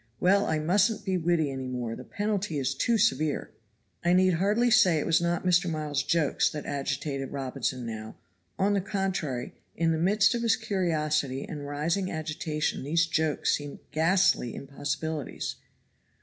Well, 0.19 0.47
I 0.47 0.57
mustn't 0.57 1.05
be 1.05 1.15
witty 1.15 1.51
any 1.51 1.67
more, 1.67 1.95
the 1.95 2.03
penalty 2.03 2.57
is 2.57 2.73
too 2.73 2.97
severe." 2.97 3.51
I 4.03 4.13
need 4.13 4.33
hardly 4.33 4.71
say 4.71 4.97
it 4.97 5.05
was 5.05 5.21
not 5.21 5.45
Mr. 5.45 5.69
Miles's 5.69 6.01
jokes 6.01 6.49
that 6.49 6.65
agitated 6.65 7.29
Robinson 7.31 7.85
now; 7.85 8.15
on 8.57 8.73
the 8.73 8.81
contrary, 8.81 9.53
in 9.75 9.91
the 9.91 9.99
midst 9.99 10.33
of 10.33 10.41
his 10.41 10.55
curiosity 10.55 11.43
and 11.47 11.67
rising 11.67 12.09
agitation 12.11 12.83
these 12.83 13.05
jokes 13.05 13.55
seemed 13.55 13.77
ghastly 13.91 14.55
impossibilities. 14.55 15.57